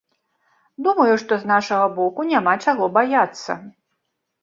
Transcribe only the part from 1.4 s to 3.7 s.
з нашага боку няма чаго баяцца.